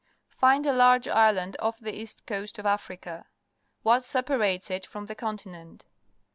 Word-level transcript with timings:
Find 0.31 0.65
a 0.65 0.73
large 0.73 1.07
island 1.07 1.55
off 1.59 1.79
the 1.79 1.93
east 1.95 2.25
coast 2.25 2.57
of 2.57 2.65
.Africa. 2.65 3.27
What 3.83 4.03
separates 4.03 4.71
it 4.71 4.83
from 4.83 5.05
the 5.05 5.13
continent? 5.13 5.85